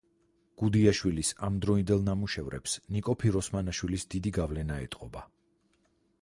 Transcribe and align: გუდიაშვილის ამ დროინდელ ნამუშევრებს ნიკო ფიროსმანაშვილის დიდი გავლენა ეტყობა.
გუდიაშვილის 0.59 1.29
ამ 1.47 1.59
დროინდელ 1.65 2.01
ნამუშევრებს 2.07 2.73
ნიკო 2.97 3.15
ფიროსმანაშვილის 3.25 4.07
დიდი 4.15 4.33
გავლენა 4.39 4.81
ეტყობა. 4.89 5.25